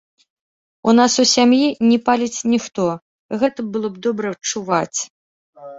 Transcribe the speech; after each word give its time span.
У 0.89 0.95
нас 0.99 1.17
у 1.25 1.25
сям'і 1.33 1.67
не 1.89 1.97
паліць 2.07 2.39
ніхто, 2.55 2.89
гэта 3.45 3.59
было 3.77 3.87
б 3.95 4.07
добра 4.09 4.29
чуваць. 4.53 4.99